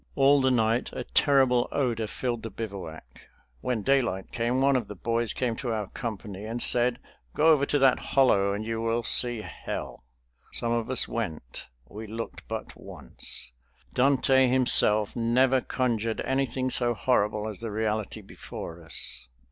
All 0.15 0.41
the 0.41 0.49
night 0.49 0.89
a 0.93 1.03
terrible 1.03 1.67
odor 1.71 2.07
filled 2.07 2.41
the 2.41 2.49
bivouac. 2.49 3.29
When 3.59 3.83
daylight 3.83 4.31
came 4.31 4.59
one 4.59 4.75
of 4.75 4.87
the 4.87 4.95
boys 4.95 5.31
came 5.31 5.55
to 5.57 5.71
our 5.71 5.89
company 5.91 6.43
and 6.43 6.59
said, 6.59 6.97
"Go 7.35 7.51
over 7.51 7.67
to 7.67 7.77
that 7.77 7.99
hollow, 7.99 8.51
and 8.51 8.65
you 8.65 8.81
will 8.81 9.03
see 9.03 9.41
hell." 9.41 10.03
Some 10.53 10.71
of 10.71 10.89
us 10.89 11.07
went. 11.07 11.67
We 11.87 12.07
looked 12.07 12.47
but 12.47 12.75
once. 12.75 13.51
Dante 13.93 14.47
himself 14.47 15.15
never 15.15 15.61
conjured 15.61 16.19
anything 16.21 16.71
so 16.71 16.95
horrible 16.95 17.47
as 17.47 17.59
the 17.59 17.69
reality 17.69 18.21
before 18.21 18.81
us. 18.83 19.27